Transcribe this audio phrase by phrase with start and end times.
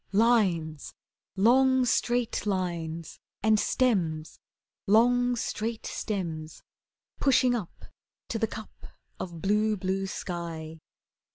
[0.13, 0.95] Lines
[1.35, 3.19] long, straight lines!
[3.43, 4.39] And stems,
[4.87, 6.63] Long, straight stems
[7.19, 7.85] Pushing up
[8.29, 8.87] To the cup
[9.19, 10.79] of blue, blue sky.